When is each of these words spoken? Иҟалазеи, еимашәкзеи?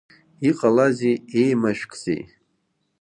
Иҟалазеи, 0.49 1.15
еимашәкзеи? 1.41 2.21